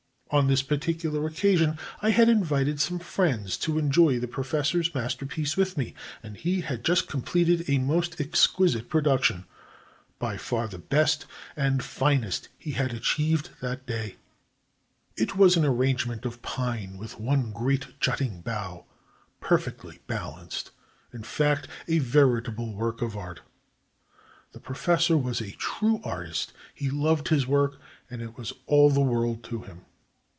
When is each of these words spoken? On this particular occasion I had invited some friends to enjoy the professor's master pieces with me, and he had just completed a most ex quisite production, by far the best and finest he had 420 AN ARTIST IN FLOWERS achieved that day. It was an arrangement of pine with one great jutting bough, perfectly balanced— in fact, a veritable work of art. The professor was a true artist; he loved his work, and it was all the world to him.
On 0.33 0.47
this 0.47 0.61
particular 0.61 1.27
occasion 1.27 1.77
I 2.01 2.11
had 2.11 2.29
invited 2.29 2.79
some 2.79 2.99
friends 2.99 3.57
to 3.57 3.77
enjoy 3.77 4.17
the 4.17 4.29
professor's 4.29 4.95
master 4.95 5.25
pieces 5.25 5.57
with 5.57 5.77
me, 5.77 5.93
and 6.23 6.37
he 6.37 6.61
had 6.61 6.85
just 6.85 7.09
completed 7.09 7.69
a 7.69 7.79
most 7.79 8.15
ex 8.21 8.47
quisite 8.47 8.87
production, 8.87 9.43
by 10.19 10.37
far 10.37 10.69
the 10.69 10.77
best 10.77 11.25
and 11.57 11.83
finest 11.83 12.47
he 12.57 12.71
had 12.71 12.91
420 12.91 12.93
AN 12.93 13.33
ARTIST 13.33 13.49
IN 13.49 13.57
FLOWERS 13.57 13.61
achieved 13.61 13.61
that 13.61 13.85
day. 13.85 14.15
It 15.21 15.35
was 15.35 15.57
an 15.57 15.65
arrangement 15.65 16.23
of 16.25 16.41
pine 16.41 16.97
with 16.97 17.19
one 17.19 17.51
great 17.51 17.99
jutting 17.99 18.39
bough, 18.39 18.85
perfectly 19.41 19.99
balanced— 20.07 20.71
in 21.13 21.23
fact, 21.23 21.67
a 21.89 21.99
veritable 21.99 22.73
work 22.73 23.01
of 23.01 23.17
art. 23.17 23.41
The 24.53 24.61
professor 24.61 25.17
was 25.17 25.41
a 25.41 25.51
true 25.51 25.99
artist; 26.05 26.53
he 26.73 26.89
loved 26.89 27.27
his 27.27 27.45
work, 27.45 27.81
and 28.09 28.21
it 28.21 28.37
was 28.37 28.53
all 28.65 28.89
the 28.89 29.01
world 29.01 29.43
to 29.43 29.63
him. 29.63 29.81